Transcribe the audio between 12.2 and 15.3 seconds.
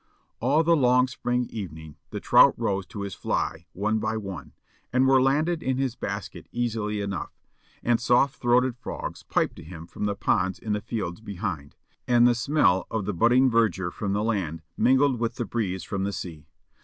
the smell of budding verdure from the land mingled